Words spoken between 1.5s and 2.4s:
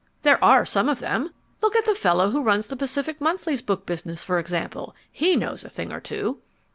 Look at the fellow